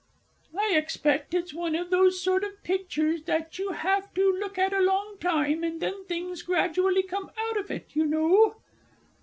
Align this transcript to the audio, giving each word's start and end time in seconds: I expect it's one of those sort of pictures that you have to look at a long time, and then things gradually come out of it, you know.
I 0.57 0.71
expect 0.75 1.35
it's 1.35 1.53
one 1.53 1.75
of 1.75 1.91
those 1.91 2.19
sort 2.19 2.43
of 2.43 2.63
pictures 2.63 3.21
that 3.25 3.59
you 3.59 3.73
have 3.73 4.11
to 4.15 4.31
look 4.33 4.57
at 4.57 4.73
a 4.73 4.79
long 4.81 5.17
time, 5.19 5.63
and 5.63 5.79
then 5.79 6.05
things 6.05 6.41
gradually 6.41 7.03
come 7.03 7.29
out 7.37 7.57
of 7.57 7.69
it, 7.69 7.91
you 7.95 8.07
know. 8.07 8.55